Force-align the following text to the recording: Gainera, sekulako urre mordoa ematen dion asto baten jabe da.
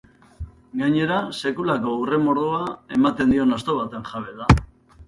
Gainera, 0.81 1.17
sekulako 1.41 1.93
urre 2.07 2.19
mordoa 2.25 2.65
ematen 2.99 3.37
dion 3.39 3.59
asto 3.61 3.79
baten 3.83 4.13
jabe 4.15 4.37
da. 4.43 4.55